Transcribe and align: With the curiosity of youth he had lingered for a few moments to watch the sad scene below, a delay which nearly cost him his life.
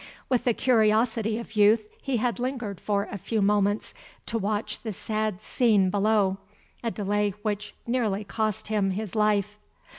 With 0.29 0.45
the 0.45 0.53
curiosity 0.55 1.37
of 1.37 1.55
youth 1.55 1.93
he 2.01 2.17
had 2.17 2.39
lingered 2.39 2.81
for 2.81 3.07
a 3.11 3.19
few 3.19 3.39
moments 3.39 3.93
to 4.25 4.39
watch 4.39 4.81
the 4.81 4.93
sad 4.93 5.43
scene 5.43 5.91
below, 5.91 6.39
a 6.83 6.89
delay 6.89 7.35
which 7.43 7.75
nearly 7.85 8.23
cost 8.23 8.69
him 8.69 8.89
his 8.89 9.13
life. 9.13 9.59